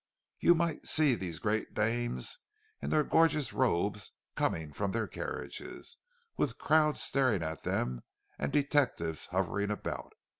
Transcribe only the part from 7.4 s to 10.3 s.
at them and detectives hovering about.